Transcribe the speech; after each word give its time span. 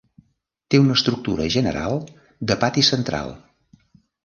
Té 0.73 0.79
una 0.83 0.95
estructura 0.99 1.45
general 1.57 1.99
de 2.53 2.59
pati 2.65 2.87
central. 2.91 3.33